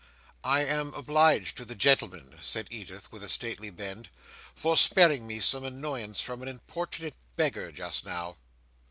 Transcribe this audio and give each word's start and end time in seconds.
"I 0.43 0.61
am 0.65 0.95
obliged 0.95 1.57
to 1.57 1.63
the 1.63 1.75
gentleman," 1.75 2.39
said 2.41 2.65
Edith, 2.71 3.11
with 3.11 3.23
a 3.23 3.29
stately 3.29 3.69
bend, 3.69 4.09
"for 4.55 4.75
sparing 4.75 5.27
me 5.27 5.39
some 5.39 5.63
annoyance 5.63 6.19
from 6.21 6.41
an 6.41 6.47
importunate 6.47 7.13
beggar 7.35 7.71
just 7.71 8.03
now." 8.03 8.37